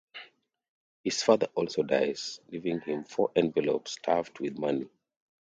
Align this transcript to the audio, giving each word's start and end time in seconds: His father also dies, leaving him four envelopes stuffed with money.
His 1.03 1.21
father 1.21 1.45
also 1.53 1.83
dies, 1.83 2.39
leaving 2.51 2.79
him 2.81 3.03
four 3.03 3.31
envelopes 3.35 3.91
stuffed 3.91 4.39
with 4.39 4.57
money. 4.57 4.89